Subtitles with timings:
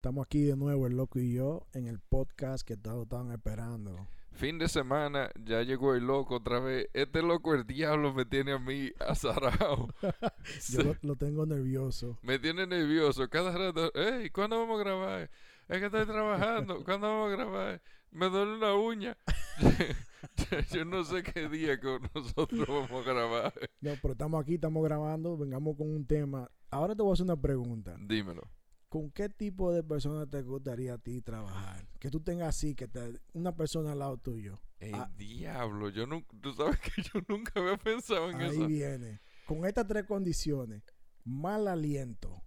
[0.00, 4.08] Estamos aquí de nuevo, el loco y yo, en el podcast que todos estaban esperando.
[4.32, 6.88] Fin de semana, ya llegó el loco otra vez.
[6.94, 9.88] Este loco, el diablo, me tiene a mí azarado.
[10.70, 12.18] Yo lo, lo tengo nervioso.
[12.22, 13.28] Me tiene nervioso.
[13.28, 15.30] Cada rato, hey, ¿cuándo vamos a grabar?
[15.68, 16.82] Es que estoy trabajando.
[16.86, 17.82] ¿Cuándo vamos a grabar?
[18.10, 19.18] Me duele una uña.
[20.72, 23.52] Yo no sé qué día que nosotros vamos a grabar.
[23.82, 26.50] No, pero estamos aquí, estamos grabando, vengamos con un tema.
[26.70, 27.96] Ahora te voy a hacer una pregunta.
[28.00, 28.48] Dímelo.
[28.90, 31.86] ¿Con qué tipo de persona te gustaría a ti trabajar?
[32.00, 34.58] Que tú tengas así, que te, una persona al lado tuyo.
[34.80, 35.08] El Ah.
[35.16, 38.66] diablo, yo no, tú sabes que yo nunca había pensado en Ahí eso.
[38.66, 39.20] viene.
[39.46, 40.82] Con estas tres condiciones.
[41.24, 42.42] Mal aliento,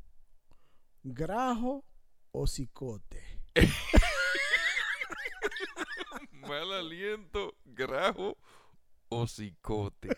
[1.01, 1.85] grajo
[2.31, 3.23] o cicote.
[6.31, 8.37] Mal aliento, grajo
[9.07, 10.09] o cicote.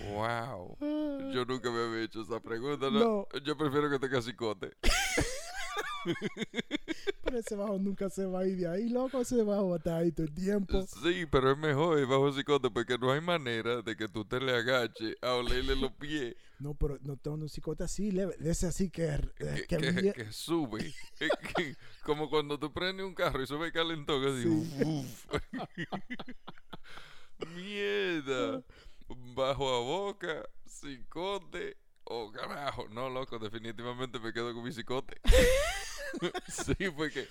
[0.00, 0.76] Wow.
[1.32, 2.90] Yo nunca me había hecho esa pregunta.
[2.90, 3.38] No, No.
[3.44, 4.72] Yo prefiero que tenga cicote.
[7.24, 9.20] Pero ese bajo nunca se va a ir de ahí, loco.
[9.20, 10.86] Ese bajo estar ahí todo el tiempo.
[11.02, 14.38] Sí, pero es mejor ir bajo cicote porque no hay manera de que tú te
[14.38, 18.36] le agaches a olerle los pies No, pero no tengo un cicote así, leve.
[18.38, 20.94] De ese así que, que, que, que- bien- que sube.
[21.56, 24.84] Que- como cuando tú prendes un carro y sube calentón, así, Sí.
[24.84, 25.26] uf.
[27.56, 28.62] Mierda.
[29.08, 32.86] Bajo a boca, cicote o carajo.
[32.88, 35.20] No, loco, definitivamente me quedo con mi cicote.
[36.78, 37.26] sí, porque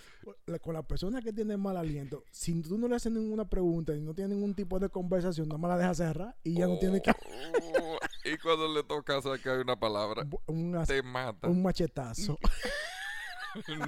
[0.48, 3.96] la- con la persona que tiene mal aliento, si tú no le haces ninguna pregunta
[3.96, 6.78] y no tiene ningún tipo de conversación, nada más la dejas cerrar y ya no
[6.80, 7.12] tiene que
[7.78, 11.48] Oh, y cuando le toca sacar una palabra, un, as- te mata.
[11.48, 12.38] un machetazo.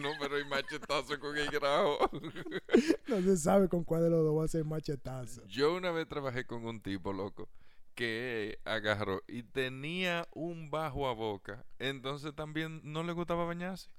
[0.02, 1.98] No, pero hay machetazo con el grajo.
[3.10, 5.46] no se sabe con cuál de los dos va a ser machetazo.
[5.48, 7.50] Yo una vez trabajé con un tipo, loco,
[7.94, 11.66] que agarró y tenía un bajo a boca.
[11.80, 13.90] Entonces también no le gustaba bañarse.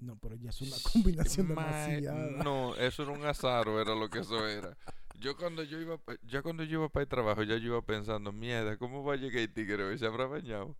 [0.00, 2.42] No, pero ya es una combinación Ma- demasiada.
[2.44, 4.76] No, eso era un azaro, era lo que eso era.
[5.18, 8.32] Yo cuando yo iba, ya cuando yo iba para el trabajo, ya yo iba pensando,
[8.32, 9.98] mierda, ¿cómo va a llegar el tigre hoy?
[9.98, 10.76] ¿Se habrá bañado?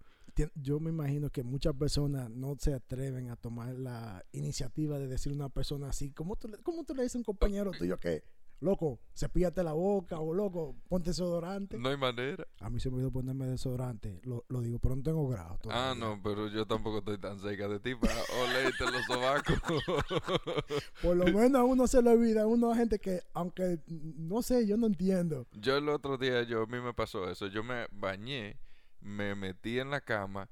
[0.55, 5.32] Yo me imagino que muchas personas no se atreven a tomar la iniciativa de decir
[5.32, 6.10] a una persona así.
[6.12, 8.22] ¿Cómo tú, le- cómo tú le dices a un compañero tuyo que,
[8.61, 11.78] loco, cepíllate la boca o loco, ponte desodorante?
[11.78, 12.47] No hay manera.
[12.61, 14.21] A mí se me olvidó ponerme desodorante.
[14.25, 15.59] Lo, lo digo, pero no tengo grado.
[15.71, 19.61] Ah, no, pero yo tampoco estoy tan cerca de ti para olerte los sobacos.
[21.03, 22.43] Por lo menos a uno se le olvida.
[22.43, 25.47] A uno hay gente que, aunque, no sé, yo no entiendo.
[25.53, 27.47] Yo el otro día, yo a mí me pasó eso.
[27.47, 28.59] Yo me bañé,
[29.00, 30.49] me metí en la cama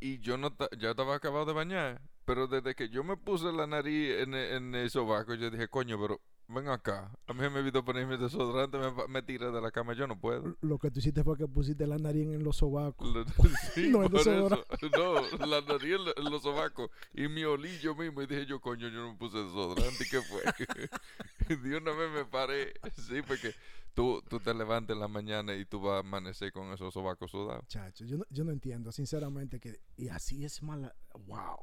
[0.00, 2.00] y yo no ya estaba acabado de bañar.
[2.24, 5.98] Pero desde que yo me puse la nariz en, en el sobaco, yo dije, coño,
[6.00, 7.10] pero ven acá.
[7.26, 10.56] A mí me olvidó ponerme desodorante, me, me tiré de la cama, yo no puedo.
[10.62, 13.06] Lo que tú hiciste fue que pusiste la nariz en los sobacos.
[13.14, 13.24] Lo-
[13.74, 14.64] sí, No por eso.
[14.96, 16.90] No, la nariz en, la- en los sobacos.
[17.14, 20.04] Y me olí yo mismo y dije yo, coño, yo no me puse desodorante.
[20.04, 20.42] ¿Y qué fue?
[21.56, 22.72] de una vez me paré.
[22.96, 23.54] Sí, porque
[23.94, 27.30] tú, tú te levantas en la mañana y tú vas a amanecer con esos sobacos
[27.30, 27.66] sudados.
[27.68, 29.80] Chacho, yo no, yo no entiendo, sinceramente, que...
[29.96, 30.94] Y así es mala...
[31.26, 31.58] ¡Wow!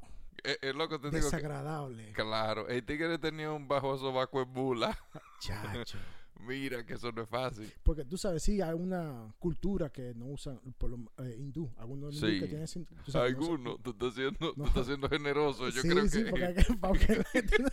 [0.46, 1.12] Es, es lo que te digo.
[1.12, 2.12] que- Desagradable.
[2.14, 4.98] claro, el tigre tenía un bajo sobaco en bula.
[5.40, 5.98] Chacho.
[6.42, 7.72] Mira que eso no es fácil.
[7.82, 12.20] Porque tú sabes, sí, hay una cultura que no usan, por lo, eh, hindú, algunos
[12.20, 12.40] Sí.
[12.42, 12.68] que tienen...
[13.06, 14.66] tú sabes, no tú estás siendo, tú No.
[14.68, 15.70] estás siendo generoso.
[15.70, 17.24] Yo sí, creo sí, que, porque, que- porque
[17.64, 17.70] no-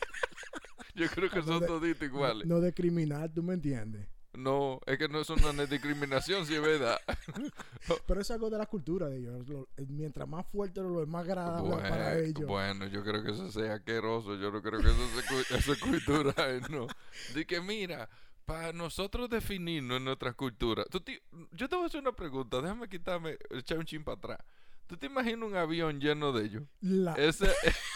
[0.95, 2.47] yo creo que no son de- toditos iguales.
[2.47, 4.07] no discriminar, ¿tú me entiendes?
[4.35, 6.99] No, es que no es una discriminación, si es verdad.
[8.07, 9.47] Pero eso es algo de la cultura de ellos.
[9.49, 12.47] Lo- eh, mientras más fuerte lo es más agradable para ellos.
[12.47, 14.37] bueno, yo creo que eso sea asqueroso.
[14.37, 16.87] Yo no creo que eso sea, eso es cultural, no.
[17.35, 18.09] De que mira,
[18.47, 20.85] para nosotros definirnos en nuestra cultura.
[20.91, 21.21] tú ti-
[21.53, 22.61] yo te voy a hacer una pregunta.
[22.63, 24.39] Déjame quitarme, echar un chin para atrás.
[24.87, 26.63] ¿Tú te imaginas un avión lleno de ellos?
[26.81, 27.47] La- Ese,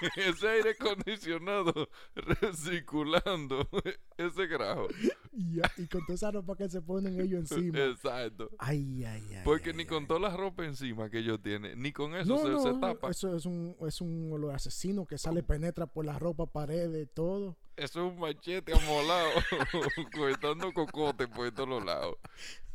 [0.16, 3.68] ese aire acondicionado recirculando
[4.16, 4.86] ese grajo.
[5.32, 7.78] y, y con toda esa ropa que se ponen ellos encima.
[7.78, 8.50] Exacto.
[8.58, 9.42] Ay, ay, ay.
[9.44, 9.86] Porque ay, ni ay.
[9.86, 12.80] con toda la ropa encima que ellos tienen, ni con eso No, se, no, se
[12.80, 13.10] tapa.
[13.10, 17.56] eso es un, es un olor asesino que sale, penetra por la ropa, paredes, todo.
[17.76, 19.30] Eso es un machete amolado,
[20.14, 22.16] cortando cocote por todos lados.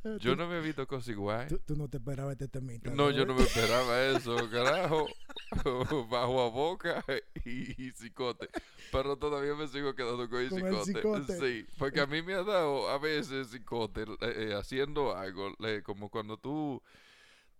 [0.05, 1.47] Eh, Yo no había visto cosa igual.
[1.47, 2.91] tú, tú no te esperabas este temita.
[2.91, 5.07] No, yo no me esperaba eso, carajo.
[6.09, 7.03] Bajo a boca
[7.45, 8.49] y, y cicote.
[8.91, 10.93] Pero todavía me sigo quedando con el, Con el cicote.
[10.93, 11.39] cicote.
[11.39, 15.81] Sí, porque a mí me ha dado a veces cicote eh, eh, haciendo algo, eh,
[15.85, 16.81] como cuando tú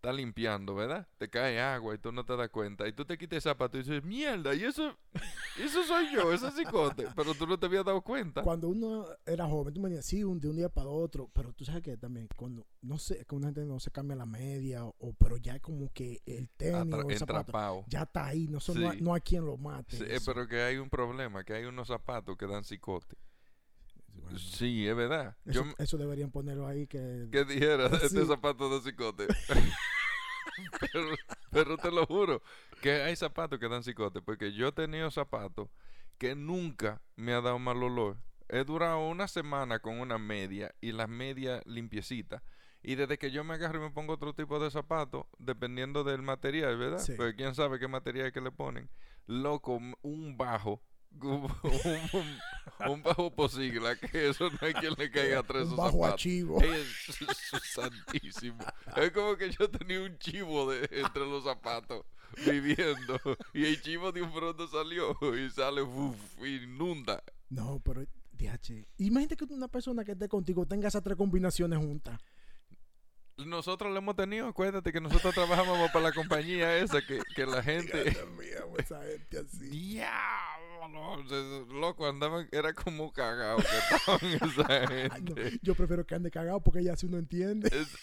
[0.04, 1.08] estás limpiando, ¿verdad?
[1.18, 2.86] Te cae agua y tú no te das cuenta.
[2.86, 4.98] Y tú te quitas el zapato y dices, mierda, y eso
[5.58, 7.08] Eso soy yo, ese cicote.
[7.16, 8.42] Pero tú no te habías dado cuenta.
[8.42, 11.54] Cuando uno era joven, tú me decías, sí, un, de un día para otro, pero
[11.54, 14.84] tú sabes que también, cuando, no sé, que una gente no se cambia la media,
[14.84, 17.86] o, pero ya como que el tenis Atra- o el zapato, entrapado.
[17.88, 19.04] ya está ahí, no, son- no, hay, Sí.
[19.04, 19.96] no hay quien lo mate.
[19.96, 23.16] Sí, pero que hay un problema, que hay unos zapatos que dan cicote.
[24.14, 25.36] Bueno, Sí, es verdad.
[25.46, 27.28] eso, Yo, eso deberían ponerlo ahí que...
[27.32, 29.28] que dijera este zapato de cicote.
[30.80, 31.16] pero,
[31.52, 32.42] pero te lo juro,
[32.82, 35.70] que hay zapatos que dan cicote, porque yo he tenido zapatos
[36.18, 38.18] que nunca me ha dado mal olor.
[38.50, 42.44] He durado una semana con una media y la media limpiecita.
[42.84, 46.22] Y desde que yo me agarro y me pongo otro tipo de zapato, dependiendo del
[46.22, 47.00] material, ¿verdad?
[47.00, 47.14] Sí.
[47.16, 48.90] Porque quién sabe qué material que le ponen.
[49.26, 50.82] Loco, un bajo.
[51.22, 55.78] Un, un- un bajo posigla, que eso no hay quien le caiga atrás un esos
[55.78, 56.14] bajo zapatos.
[56.14, 56.62] archivo.
[56.62, 57.08] Es
[57.74, 58.60] santísimo.
[58.98, 62.06] Es como que yo tenía un chivo de, entre los zapatos
[62.46, 63.20] viviendo.
[63.54, 66.16] Y el chivo de un pronto salió y sale, uf,
[66.46, 67.24] inunda.
[67.50, 72.20] No, pero, DH, imagínate que una persona que esté contigo tenga esas tres combinaciones juntas.
[73.38, 77.64] Nosotros lo hemos tenido, acuérdate que nosotros trabajábamos para la compañía esa, que, que la
[77.64, 78.04] gente...
[78.04, 79.70] Dios mío, esa gente así.
[79.70, 80.14] Diablo,
[81.28, 84.20] se- loco, andaban, era como cagado que estaban
[84.52, 85.60] esa Ay, no, gente.
[85.62, 87.70] yo prefiero que ande cagado porque ya si uno entiende.
[87.72, 87.98] Es-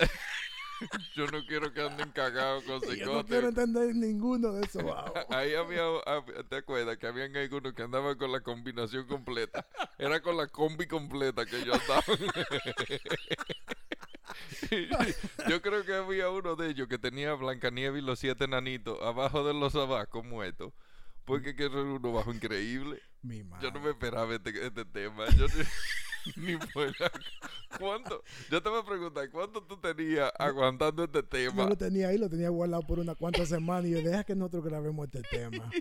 [1.15, 4.83] yo no quiero que anden cagados con Yo no quiero entender ninguno de esos.
[5.29, 6.97] Ahí había, hab- ¿te acuerdas?
[6.97, 9.67] Que habían algunos que andaban con la combinación completa.
[9.99, 12.19] Era con la combi completa que ellos andaban.
[15.49, 19.45] Yo creo que había uno de ellos que tenía Blancanieves y los siete nanitos abajo
[19.45, 20.73] de los abacos muertos.
[21.31, 23.01] Porque que era uno bajo increíble.
[23.23, 23.67] Mi madre.
[23.69, 25.27] Yo no me esperaba este, este tema.
[25.37, 25.47] Yo
[26.37, 27.13] ni, ni por la-
[27.79, 28.23] ¿Cuánto?
[28.51, 31.67] Yo te voy a preguntar, ¿cuánto tú tenías aguantando este Yo tema?
[31.69, 34.65] lo tenía ahí, lo tenía guardado por unas cuantas semanas y yo deja que nosotros
[34.65, 35.71] grabemos este tema.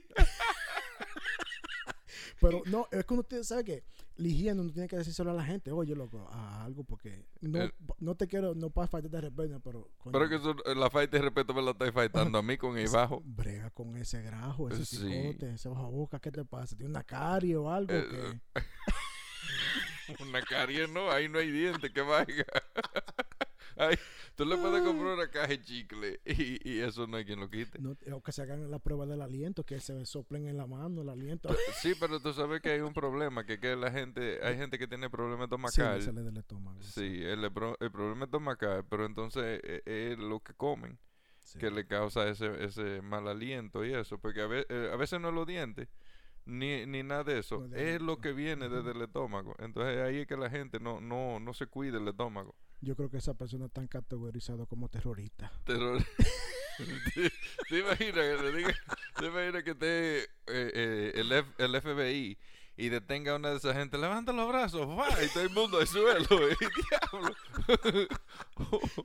[2.41, 3.83] Pero no, es que uno tiene- sabe que
[4.19, 7.63] la higiene uno tiene que decírselo a la gente, oye, loco, a algo porque no,
[7.63, 7.73] Eh.
[7.99, 11.17] no te quiero, no para faltar de respeto, pero coño, Pero que eso, la falta
[11.17, 13.21] de respeto me la estáis faltando a mí con el bajo.
[13.25, 14.97] brega con ese grajo, ese Sí.
[14.97, 16.75] cicote, ese bajo boca, ¿qué te pasa?
[16.75, 17.93] ¿Tiene una carie o algo?
[17.93, 18.39] Eh.
[20.21, 22.25] Una carie no, ahí no hay diente que vaya.
[23.79, 23.95] Ahí,
[24.35, 27.49] tú le puedes comprar una caja de chicle y, y eso no hay quien lo
[27.49, 27.79] quite.
[27.79, 31.01] No, o que se hagan la prueba del aliento, que se soplen en la mano
[31.01, 31.49] el aliento.
[31.81, 34.87] Sí, pero tú sabes que hay un problema, que, que la gente, hay gente que
[34.87, 36.01] tiene problemas Sí, estomacal.
[36.01, 36.81] sale del estómago.
[36.81, 37.51] Sí, el, el
[37.91, 40.99] problema estomacal, pero entonces eh, es lo que comen
[41.39, 41.57] sí.
[41.57, 45.21] que le causa ese, ese mal aliento y eso, porque a, ve- eh, a veces
[45.21, 45.87] no es los dientes,
[46.49, 49.55] ni, ni nada de eso, No, es lo que viene desde el estómago.
[49.59, 52.55] Entonces ahí es que la gente no, no, no se cuida el estómago.
[52.81, 55.51] Yo creo que esa persona está categorizada como terrorista.
[55.65, 56.01] Terror.
[57.13, 57.31] ¿Te,
[57.69, 58.73] te imaginas que diga,
[59.17, 62.37] te imaginas que esté eh, eh, el, F- el FBI
[62.77, 65.79] y detenga a una de esas gente, levanta los brazos, va, y todo el mundo
[65.79, 66.55] al suelo, y
[66.89, 67.35] diablo,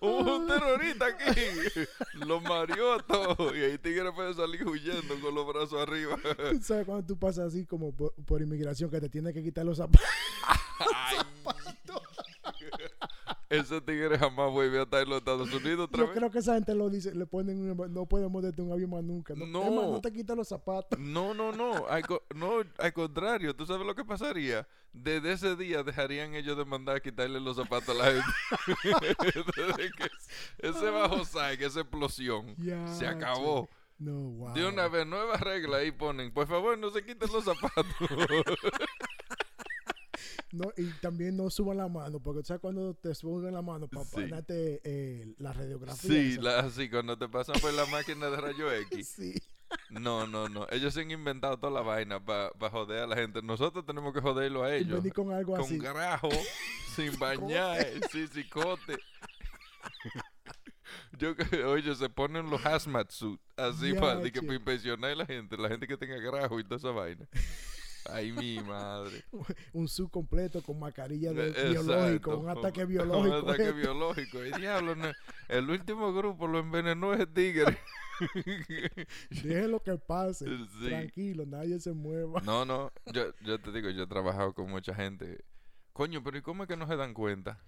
[0.00, 1.40] hubo un terrorista aquí,
[2.26, 6.16] lo mareó a todos, y ahí Tigre puede salir huyendo con los brazos arriba.
[6.50, 9.64] ¿Tú sabes cuando tú pasas así como por, por inmigración que te tiene que quitar
[9.64, 10.06] los zapatos?
[10.78, 11.18] Ay.
[13.60, 16.16] Ese tigre jamás vuelve a estar en los Estados Unidos otra Yo vez.
[16.16, 19.02] creo que esa gente lo dice, le ponen, un- no podemos moverte un avión más
[19.04, 19.34] nunca.
[19.34, 19.92] No, No.
[19.92, 20.98] No te quitas los zapatos.
[20.98, 21.86] No, no, no.
[21.88, 22.02] Al,
[22.34, 23.54] no, al contrario.
[23.54, 24.66] ¿Tú sabes lo que pasaría?
[24.92, 28.24] Desde ese día dejarían ellos de mandar a quitarle los zapatos a la gente.
[29.56, 30.08] Desde que
[30.58, 32.54] ese bajo saque, esa explosión,
[32.96, 33.68] se acabó.
[33.98, 34.54] No, wow.
[34.54, 36.32] De una vez, nueva regla ahí ponen.
[36.32, 37.84] Por favor, no se quiten los zapatos.
[40.54, 44.04] No, y también no suban la mano, porque ¿sabes cuando te suben la mano para
[44.04, 44.10] Sí.
[44.12, 46.10] ponerte eh, la radiografía?
[46.10, 49.08] sí, la, cuando te pasan por la máquina de rayo X.
[49.16, 49.34] Sí.
[49.90, 50.66] No, no, no.
[50.70, 53.42] Ellos se han inventado toda la vaina para joder a la gente.
[53.42, 54.98] Nosotros tenemos que joderlo a Y ellos.
[55.02, 55.78] venir con algo con así.
[55.78, 56.28] grajo,
[56.94, 58.98] sin bañar, sin cicote.
[61.18, 65.26] Yo que, oye, se ponen los hazmat suit así para que, para impresionar a la
[65.26, 67.26] gente, la gente que tenga grajo y toda esa vaina.
[68.10, 69.24] Ay, mi madre.
[69.72, 71.70] Un sub completo con mascarilla de Exacto.
[71.70, 73.38] biológico, un ataque biológico.
[73.38, 74.38] Un ataque biológico.
[74.40, 75.12] El diablo, no.
[75.48, 77.78] el último grupo lo envenenó ese tigre.
[79.30, 80.46] Déjenlo que pase.
[80.46, 80.86] Sí.
[80.88, 82.40] Tranquilo, nadie se mueva.
[82.42, 85.44] No, no, yo, yo te digo, yo he trabajado con mucha gente.
[85.92, 87.60] Coño, pero ¿y cómo es que no se dan cuenta?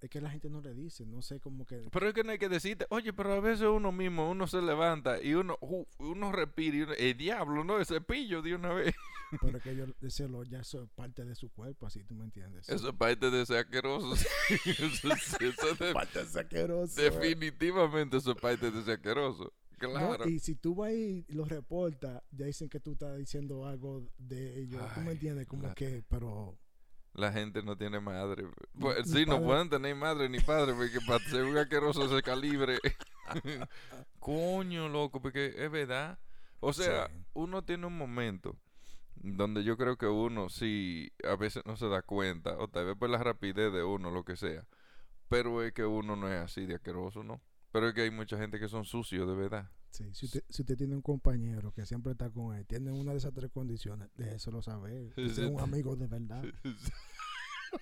[0.00, 1.88] Es que la gente no le dice, no sé cómo que...
[1.92, 4.62] Pero es que no hay que decirte, oye, pero a veces uno mismo, uno se
[4.62, 5.58] levanta y uno,
[5.98, 7.78] uno respira y uno, el diablo, ¿no?
[7.78, 8.94] El cepillo de una vez.
[9.42, 12.24] Pero es que yo decirlo, ya eso es parte de su cuerpo, así tú me
[12.24, 12.66] entiendes.
[12.66, 14.14] Eso es parte de ser asqueroso.
[14.64, 16.98] eso, es- eso es de- parte asqueroso.
[16.98, 19.52] definitivamente eso es parte de ser asqueroso.
[19.80, 20.28] No, Claro.
[20.28, 24.60] y si tú vas y lo reportas, ya dicen que tú estás diciendo algo de
[24.62, 24.82] ellos.
[24.94, 25.46] ¿Tú me entiendes?
[25.46, 26.58] Como la- que, pero...
[27.18, 28.46] La gente no tiene madre.
[28.78, 32.22] Pues, sí, no pueden tener madre ni padre porque para ser un asqueroso de ese
[32.22, 32.78] calibre.
[34.20, 36.18] Coño, loco, porque es verdad.
[36.60, 37.12] O sea, Sí.
[37.34, 38.56] uno tiene un momento
[39.16, 42.96] donde yo creo que uno sí a veces no se da cuenta, o tal vez
[42.96, 44.64] por la rapidez de uno, lo que sea.
[45.28, 47.40] Pero es que uno no es así de asqueroso, ¿no?
[47.72, 49.70] Pero es que hay mucha gente que son sucios, de verdad.
[49.90, 53.12] Sí, si usted, si usted tiene un compañero que siempre está con él, tiene una
[53.12, 55.12] de esas tres condiciones, déjeselo saber.
[55.14, 56.42] Que sea un amigo de verdad.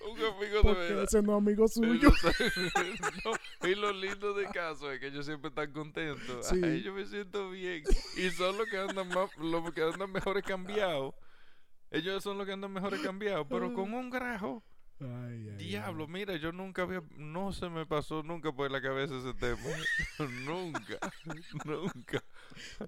[0.01, 1.03] un amigo de verdad.
[1.03, 2.11] ese no es amigo suyo.
[3.25, 6.45] No, y lo lindo de caso es que ellos siempre están contentos.
[6.45, 6.61] Sí.
[6.63, 7.83] Ay, yo me siento bien.
[8.15, 11.13] Y son los que andan más, los que andan mejores cambiados.
[11.91, 14.63] Ellos son los que andan mejores cambiados, pero con un grajo.
[14.99, 19.15] Ay, ay, Diablo, mira, yo nunca había, no se me pasó nunca por la cabeza
[19.19, 19.61] ese tema.
[20.45, 20.97] nunca,
[21.65, 22.23] nunca.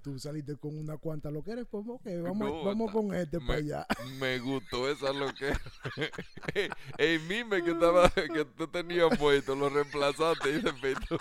[0.02, 3.38] Tú saliste con una cuanta lo que eres, pues ok, vamos, No, vamos con este
[3.38, 3.86] me- para allá.
[4.18, 5.60] Me gustó esa loquera.
[6.98, 11.16] El mime que estaba, que tú tenías puesto, lo reemplazaste y se.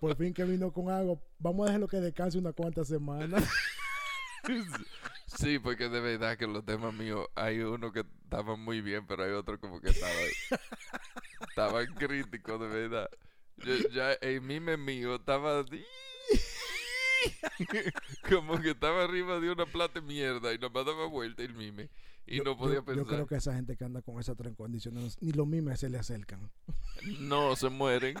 [0.00, 1.18] Por fin que vino con algo.
[1.38, 3.42] Vamos a dejarlo que descanse una cuantas semanas.
[5.26, 9.24] Sí, porque de verdad que los temas míos, hay uno que estaban muy bien, pero
[9.24, 10.12] hay otro como que estaba
[11.48, 13.10] estaban críticos, de verdad.
[13.56, 15.64] Yo, ya el mime mío estaba
[18.28, 21.88] como que estaba arriba de una plata de mierda y nomás daba vuelta el mime
[22.26, 23.04] y Yo- no podía yo, pensar.
[23.04, 25.88] Yo creo que esa gente que anda con esas tres condiciones, ni los mimes se
[25.88, 26.50] le acercan.
[27.20, 28.14] No, se mueren.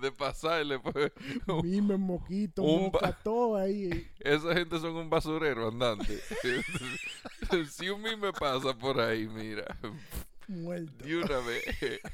[0.03, 1.13] de pasarle, pues.
[1.63, 4.11] Mimes, moquito, un moca, todo ahí.
[4.19, 6.19] Esa gente son un basurero andante.
[7.71, 9.65] si un mime pasa por ahí, mira,
[10.49, 11.05] Muerto.
[11.05, 11.65] de una vez.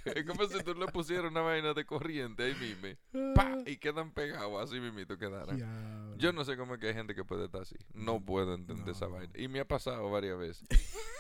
[0.05, 2.99] Es como si tú le pusieras una vaina de corriente ahí mime.
[3.35, 3.59] ¡pa!
[3.67, 5.57] Y quedan pegados, así mismito quedaran.
[5.57, 6.17] Diablo.
[6.17, 7.77] Yo no sé cómo es que hay gente que puede estar así.
[7.95, 9.33] No puedo entender esa vaina.
[9.37, 10.69] Y me ha pasado varias veces.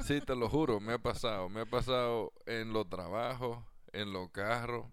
[0.00, 1.48] Sí, te lo juro, me ha pasado.
[1.48, 4.86] Me ha pasado en los trabajos, en los carros.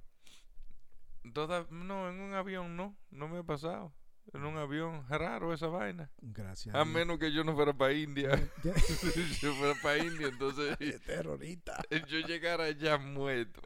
[1.34, 2.96] Toda, no, en un avión no.
[3.12, 3.94] No me ha pasado.
[4.34, 6.10] En un avión, raro esa vaina.
[6.22, 6.75] Gracias.
[6.75, 8.36] A menos que yo no fuera para India.
[8.62, 11.81] Si yo fuera para India, entonces terrorista.
[12.07, 13.62] yo llegara allá muerto.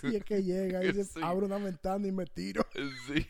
[0.00, 1.20] Si es que llega y se Sí.
[1.22, 2.66] abre una ventana y me tiro.
[3.06, 3.26] Sí.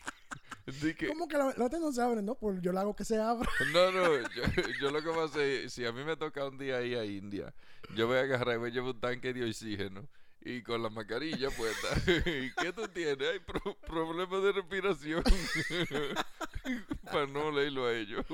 [0.67, 2.21] Así que, ¿Cómo que la, la no se abre?
[2.23, 3.47] No, pues yo la hago que se abra.
[3.71, 4.43] No, no, yo,
[4.81, 7.05] yo lo que voy a hacer, si a mí me toca un día ir a
[7.05, 7.53] India,
[7.95, 10.07] yo voy a agarrar y voy a llevar un tanque de oxígeno
[10.45, 11.87] y con la mascarilla puesta.
[12.29, 13.27] ¿Y qué tú tienes?
[13.27, 15.23] Hay pro- problemas de respiración.
[17.05, 18.25] Para no leerlo a ellos.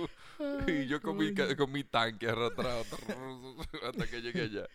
[0.68, 2.84] Y yo con mi, con mi tanque arrastrado
[3.88, 4.68] hasta que llegue allá.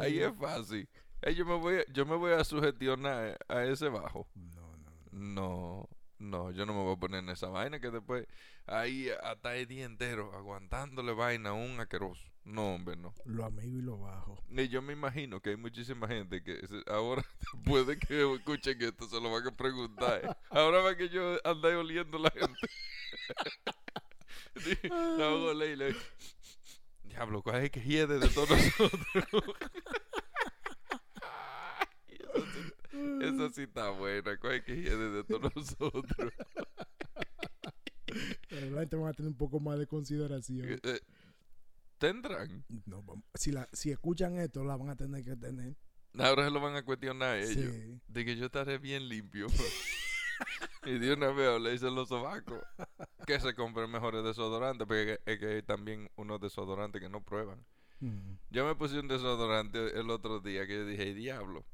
[0.00, 0.88] Ahí es fácil.
[1.22, 4.26] Eh, yo, me voy a, yo me voy a sugestionar a ese bajo.
[4.34, 5.10] No, no, no.
[5.12, 8.26] No, no, yo no me voy a poner en esa vaina que después
[8.66, 12.29] ahí hasta el día entero aguantándole vaina a un asqueroso.
[12.44, 13.14] No, hombre, no.
[13.26, 14.42] Lo amigo y lo bajo.
[14.50, 19.06] Y yo me imagino que hay muchísima gente que ahora, después de que escuchen esto,
[19.08, 20.24] se lo van a preguntar.
[20.24, 20.28] ¿eh?
[20.50, 22.58] Ahora va que yo ande oliendo la gente.
[24.56, 25.94] Sí, la y le-
[27.04, 29.02] Diablo, ¿cuál es que hiede de todos nosotros?
[32.08, 34.36] Eso sí- Esa sí está buena.
[34.38, 36.32] ¿Cuál es que hiede de todos nosotros?
[38.48, 40.68] Pero la gente va a tener un poco más de consideración.
[40.68, 41.00] Eh, eh,
[42.00, 42.64] Tendrán.
[42.86, 43.04] No,
[43.34, 45.76] si, la, si escuchan esto, la van a tener que tener.
[46.18, 47.72] Ahora se lo van a cuestionar ellos.
[47.74, 48.00] Sí.
[48.08, 49.46] De que yo estaré bien limpio.
[50.86, 52.58] y de una vez le dicen los sobacos
[53.26, 54.86] que se compren mejores desodorantes.
[54.86, 57.64] Porque es que hay también unos desodorantes que no prueban.
[58.00, 58.38] Mm.
[58.50, 61.66] Yo me puse un desodorante el otro día que yo dije, "Ey, diablo.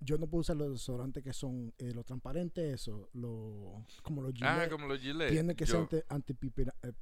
[0.00, 4.34] Yo no puedo usar los desodorantes que son eh, los transparentes, eso, lo, como los
[4.42, 4.70] Ah, Gillette.
[4.70, 5.30] como los Gillette.
[5.30, 6.92] Tiene que Yo- ser anti, eh,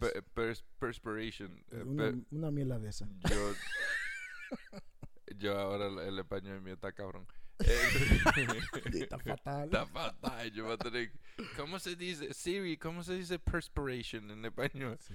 [0.00, 1.64] pes- pe- pers- perspiration.
[1.70, 3.08] eh, una, pe- una mierda de esa.
[3.30, 3.54] yo,
[5.38, 7.26] yo ahora el, el español mío está cabrón.
[8.92, 9.64] Está fatal.
[9.66, 10.50] Está fatal.
[10.52, 11.12] Yo voy a tener.
[11.56, 12.34] ¿Cómo se dice?
[12.34, 14.98] Siri, ¿cómo se dice perspiration en español?
[15.00, 15.14] Sí.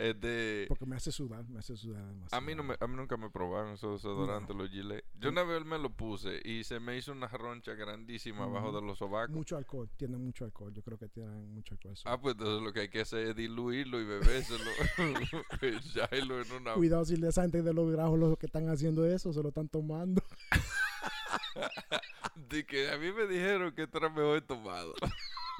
[0.00, 0.64] Es de.
[0.66, 2.42] Porque me hace sudar, me hace sudar demasiado.
[2.42, 5.04] A mí, no me, a mí nunca me probaron esos desodorantes, los Gillette.
[5.20, 8.80] Yo una vez me lo puse y se me hizo una roncha grandísima abajo de
[8.80, 9.36] los sobacos.
[9.36, 10.72] Mucho alcohol, tienen mucho alcohol.
[10.72, 11.92] Yo creo que tienen mucho alcohol.
[11.92, 12.08] eso.
[12.08, 14.70] Ah, pues entonces lo que hay que hacer es diluirlo y bebérselo.
[15.60, 16.72] Echarlo en una.
[16.72, 19.68] Cuidado si esa gente de los grajos los que están haciendo eso se lo están
[19.68, 20.22] tomando.
[22.48, 24.94] De que a mí me dijeron que esto era mejor tomado.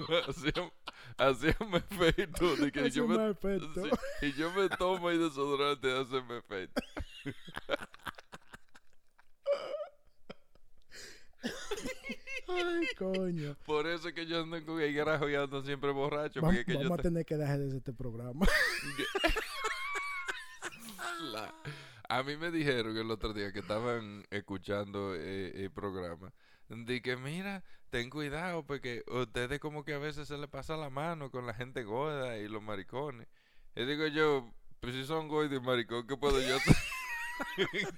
[0.28, 0.52] hacía,
[1.18, 2.56] hacía un efecto.
[2.56, 3.84] De que yo me, efecto.
[4.20, 6.82] sí, y yo me tomo el desodorante hace un efecto.
[12.48, 13.56] Ay, coño.
[13.64, 16.40] Por eso es que yo ando con el garajo y ando siempre borracho.
[16.40, 18.46] Va- Porque que yo vamos a te- tener que dejar de este programa.
[21.32, 21.54] La-
[22.08, 26.32] A mí me dijeron el otro día que estaban escuchando eh, el programa.
[26.70, 30.88] De que mira, ten cuidado porque ustedes como que a veces se le pasa la
[30.88, 33.26] mano con la gente gorda y los maricones.
[33.74, 34.48] Y digo yo,
[34.80, 36.76] pues si son gordos y maricón, ¿qué puedo yo hacer?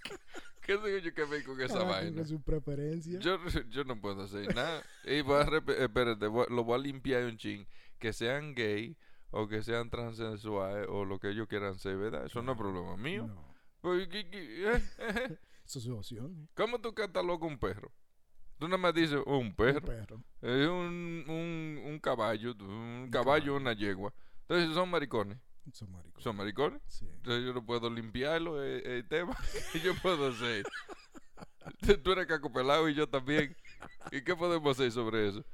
[0.62, 2.25] ¿Qué digo yo que ver con esa quien vaina?
[2.25, 3.19] su preferencia.
[3.19, 3.38] Yo,
[3.69, 4.83] yo no puedo hacer nada.
[5.05, 7.67] Y voy a espérate, voy- lo voy a limpiar un chin.
[7.99, 8.97] Que sean gay
[9.31, 12.26] o que sean transexuales o lo que ellos quieran ser, ¿verdad?
[12.26, 13.26] Eso no es problema mío.
[13.26, 16.49] No, Pues, ¿qué- qué- eh, eh, eso es su opción.
[16.55, 17.91] ¿Cómo tú catalogas un perro?
[18.62, 19.81] Tú nada más dices, oh, un Un perro.
[19.81, 20.23] perro.
[20.40, 24.14] Es un, un, un caballo, un caballo, una yegua.
[24.42, 25.37] Entonces son maricones.
[26.19, 26.81] Son maricones.
[26.87, 27.04] Sí.
[27.12, 29.37] Entonces yo no puedo limpiarlo, el, el tema.
[29.73, 30.64] que yo puedo hacer?
[32.04, 33.57] Tú eres caco pelado y yo también.
[34.12, 35.45] ¿Y qué podemos hacer sobre eso?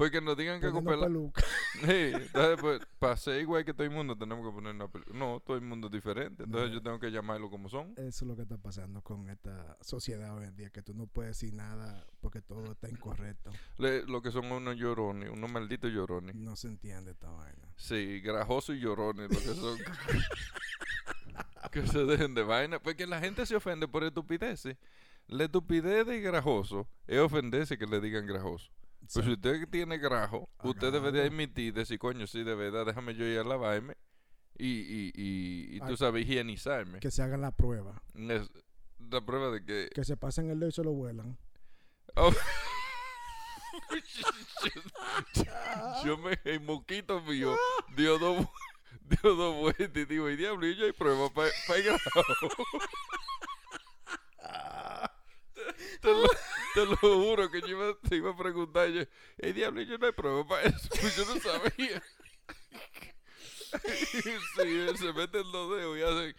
[0.00, 1.06] Pues que nos digan Poniendo pelado.
[1.08, 1.42] peluca.
[1.82, 5.12] Sí, entonces, pues, para ser igual que todo el mundo, tenemos que poner una peluca.
[5.12, 6.44] No, todo el mundo es diferente.
[6.44, 6.74] Entonces No.
[6.76, 7.92] yo tengo que llamarlo como son.
[7.98, 11.06] Eso es lo que está pasando con esta sociedad hoy en día, que tú no
[11.06, 13.50] puedes decir nada porque todo está incorrecto.
[13.76, 16.34] Le- lo que son unos llorones, unos malditos llorones.
[16.34, 17.68] No se entiende esta vaina.
[17.76, 19.78] Sí, grajosos y llorones, lo que son.
[21.72, 22.78] que se dejen de vaina.
[22.80, 24.76] Porque la gente se ofende por estupideces.
[25.28, 28.70] La estupidez de grajoso es ofenderse que le digan grajoso.
[29.12, 31.34] Pues si usted tiene grajo, usted debe de Agarro.
[31.34, 33.96] admitir, decir, coño, sí, de verdad, déjame yo ir a lavarme
[34.56, 35.96] y, y, y, y tú Ay.
[35.96, 37.00] sabes higienizarme.
[37.00, 38.02] Que se hagan la prueba.
[38.14, 38.48] Es
[39.10, 39.90] la prueba de que...
[39.92, 41.36] Que se pasen el dedo y se lo vuelan.
[42.14, 42.32] Oh.
[46.04, 46.38] yo me...
[46.44, 47.56] El moquito mío
[47.96, 48.46] dio dos,
[49.02, 52.00] dio dos vueltas y digo, y diablo, y yo hay prueba para el grajo.
[56.00, 56.22] Te lo,
[56.80, 59.02] te lo juro que yo iba, te iba a preguntar, yo,
[59.38, 62.02] el diablo, y yo no hay prueba para eso, pues yo no sabía.
[64.56, 66.36] sí, se meten los dedos y hacen,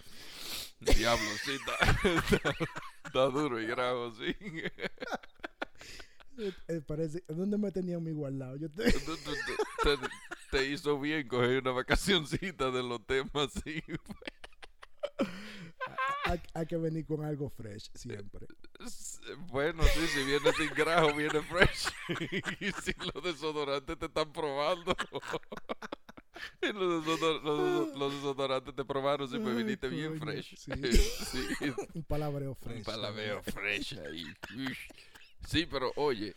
[0.98, 1.52] diablo, sí,
[3.04, 4.36] está, duro y gravo, sí.
[6.38, 8.56] Eh, eh, parece, ¿Dónde me tenían mi guardado?
[8.58, 9.98] Yo te- te,
[10.50, 13.84] te hizo bien coger una vacacioncita de los temas, sí.
[16.54, 18.48] hay que venir con algo fresh siempre.
[19.52, 21.90] Bueno, sí, si viene sin grajo, viene fresh.
[22.62, 24.96] y si los desodorantes te están probando.
[26.62, 30.56] y los, desodor- los- los desodorantes te probaron si me Ay, viniste bien fresh.
[30.58, 30.72] sí.
[31.32, 32.78] Sí, Un palabreo fresh.
[32.80, 34.24] un palabeo fresh ahí.
[35.48, 36.36] Sí, pero oye,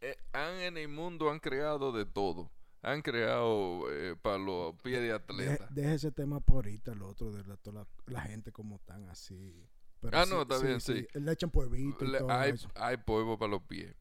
[0.00, 2.50] eh, han en el mundo han creado de todo.
[2.82, 3.84] Han creado
[4.22, 5.66] para los pies de Deje, atleta.
[5.70, 9.08] deje ese tema por ahorita, el otro, de la, toda la, la gente como tan
[9.08, 9.66] así.
[10.10, 11.06] Pero Ah, no, está bien, sí.
[11.14, 12.68] Le echan pueblito y Le- todo hay, eso.
[12.74, 13.94] hay polvo para los pies.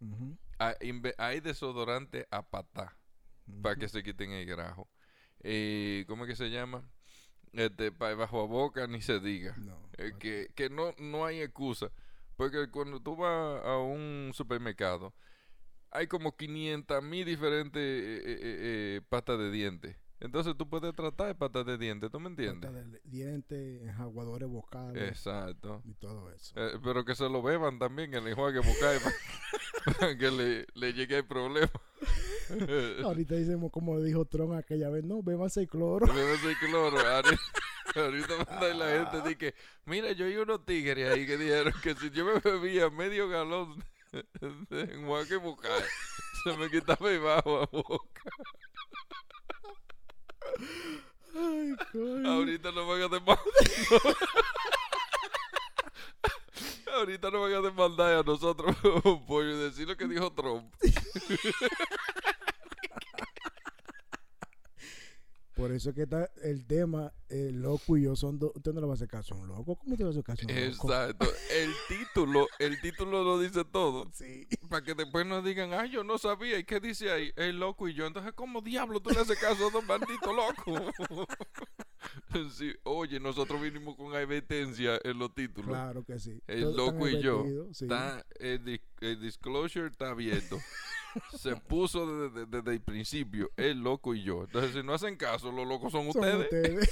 [0.60, 0.76] Hay,
[1.18, 2.98] hay desodorante a patá.
[3.62, 4.90] para que se quiten el grajo.
[5.42, 6.90] Eh, ¿Cómo es que se llama?
[7.54, 9.56] Este, para bajo a boca ni se diga.
[9.58, 11.92] No, Eh, que que no, no hay excusa.
[12.38, 15.14] Porque cuando tú vas a un supermercado,
[15.92, 19.96] hay como 500 mil diferentes eh, eh, pastas de dientes.
[20.26, 22.72] Entonces tú puedes tratar de pastas de dientes, ¿tú me entiendes?
[22.72, 25.82] pasta de dientes, enjaguadores vocales Exacto.
[25.86, 26.54] y todo eso.
[26.56, 29.00] Eh, pero que se lo beban también, el enjuague bucal
[30.00, 31.72] para que le, le llegue el problema.
[33.04, 36.06] Ahorita decimos como dijo Tron aquella vez, no, bébase el cloro.
[36.08, 36.98] Bébase el cloro.
[37.00, 37.40] Ahorita,
[37.96, 41.74] ahorita manda y la gente dice que, mira, yo hay unos tigres ahí que dijeron
[41.82, 43.84] que si yo me bebía medio galón
[44.70, 45.84] de enjuague bucal,
[46.44, 48.22] se me quitaba el bajo a boca.
[52.26, 53.40] Ahorita no van a demandar.
[56.94, 58.76] Ahorita no van a demandar a nosotros
[59.28, 60.74] por decir lo que dijo Trump.
[65.56, 68.52] Por eso es que está el tema, el loco y yo son dos.
[68.56, 69.78] Usted no le va a hacer caso a un loco.
[69.78, 70.92] ¿Cómo te va a hacer caso a un loco?
[70.94, 71.28] Exacto.
[71.50, 74.06] El título, el título lo dice todo.
[74.16, 74.48] Sí.
[74.70, 76.58] Para que después nos digan, ay, yo no sabía.
[76.60, 77.32] ¿Y qué dice ahí?
[77.36, 78.06] El loco y yo.
[78.06, 80.94] Entonces, ¿cómo diablo tú le haces caso a dos malditos locos?
[82.58, 85.70] sí, oye, nosotros vinimos con advertencia en los títulos.
[85.70, 86.40] Claro que sí.
[86.48, 87.46] El Todos loco y yo.
[87.72, 87.86] sí.
[87.86, 90.60] Está, el, el disclosure está abierto.
[91.38, 94.44] Se puso desde, desde el principio, el loco y yo.
[94.44, 96.46] Entonces, si no hacen caso, los locos son Son ustedes.
[96.46, 96.90] ustedes.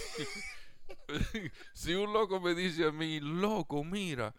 [1.74, 4.34] si un loco me dice a mí, loco, mira,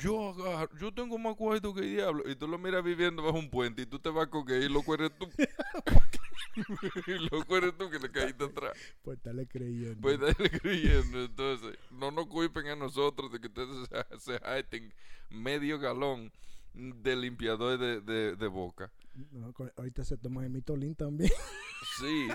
[0.00, 3.38] yo agarro, yo tengo más cuarto que el diablo, y tú lo miras viviendo bajo
[3.38, 5.28] un puente y tú te vas con él, y loco eres tú.
[7.06, 8.72] y loco eres tú que le caíste atrás.
[9.02, 10.00] Por estarle creyendo.
[10.00, 11.24] Pues dale creyendo.
[11.24, 13.88] Entonces, no nos culpen a nosotros de que ustedes
[14.20, 14.92] se, se
[15.30, 16.32] medio galón
[16.74, 18.90] de limpiador de, de, de boca.
[19.32, 21.30] No, ahorita se toma el mitolín también.
[22.00, 22.28] Sí.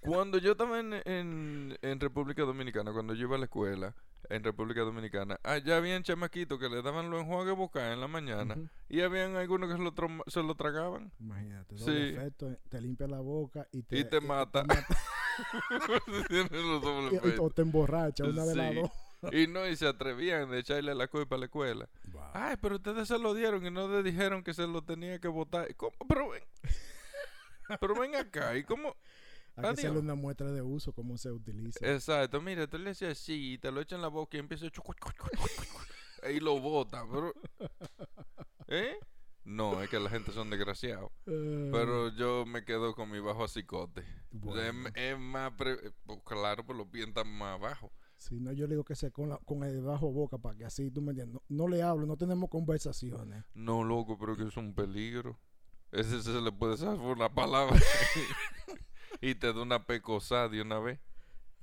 [0.00, 3.94] Cuando yo estaba en, en, en República Dominicana, cuando yo iba a la escuela
[4.28, 8.56] en República Dominicana, allá habían chamaquitos que le daban los enjuagues boca en la mañana
[8.88, 9.92] y habían algunos que se lo,
[10.26, 11.12] se lo tragaban.
[11.20, 11.90] Imagínate, Sí.
[11.90, 14.64] efecto, eh, te limpia la boca y te, Y te mata.
[16.30, 18.80] Dobles y- y- o te emborracha, una de las Sí.
[18.80, 18.90] dos.
[19.32, 21.88] Y no, y se atrevían de echarle la culpa a la escuela.
[22.12, 22.22] Wow.
[22.34, 25.28] Ay, pero ustedes se lo dieron y no le dijeron que se lo tenía que
[25.28, 25.74] votar.
[25.76, 25.92] ¿Cómo?
[26.08, 26.42] Pero ven.
[27.80, 28.96] Pero ven acá, ¿y cómo?
[29.56, 31.78] Hay que hacerle una muestra de uso, cómo se utiliza.
[31.90, 34.66] Exacto, mira, tú le haces así, y te lo echan en la boca y empieza
[34.66, 37.32] a y lo bota, pero
[38.68, 38.96] ¿Eh?
[39.44, 41.10] No, es que la gente son desgraciados.
[41.26, 44.02] Eh, Pero yo me quedo con mi bajo cicote.
[44.40, 44.88] O sea, bueno.
[44.88, 47.92] es, es más pre- pues, claro, pues los pies están más abajo.
[48.22, 50.64] Si no, yo le digo que sea con, la, con el bajo boca para que
[50.64, 51.34] así, tú me entiendes.
[51.34, 53.44] No, no le hablo, no tenemos conversaciones.
[53.54, 55.38] No, loco, pero que es un peligro.
[55.90, 57.78] Ese se le puede sacar una palabra
[59.20, 61.00] y te da una pecosada de una vez.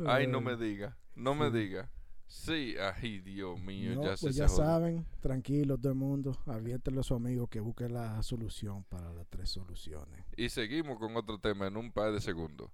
[0.05, 1.91] Ay, no me Eh, diga, no me diga.
[2.27, 6.37] Sí, ay, Dios mío, no, ya se pues se ya saben, tranquilo todo el mundo,
[6.45, 10.25] aviéntelo a su amigo que busque la solución para las tres soluciones.
[10.37, 12.71] Y seguimos con otro tema en un par de segundos.